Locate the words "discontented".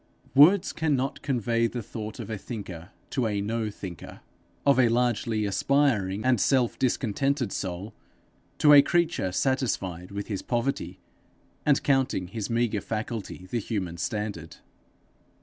6.79-7.51